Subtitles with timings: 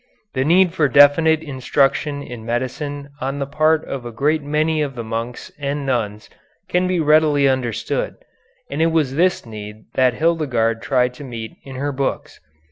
[0.33, 4.95] The need for definite instruction in medicine on the part of a great many of
[4.95, 6.27] the monks and nuns
[6.67, 8.15] can be readily understood,
[8.67, 12.39] and it was this need that Hildegarde tried to meet in her books.